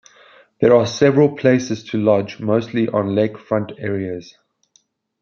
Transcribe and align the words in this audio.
There 0.59 0.73
are 0.75 0.87
several 0.87 1.35
places 1.35 1.83
to 1.91 1.99
lodge, 2.01 2.39
mostly 2.39 2.87
on 2.87 3.09
lakefront 3.13 3.79
areas. 3.79 4.35